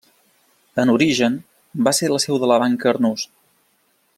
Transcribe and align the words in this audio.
En 0.83 0.91
origen, 0.93 1.35
va 1.87 1.93
ser 1.99 2.09
la 2.15 2.19
seu 2.27 2.41
de 2.45 2.51
la 2.53 2.59
Banca 2.65 2.91
Arnús. 2.93 3.29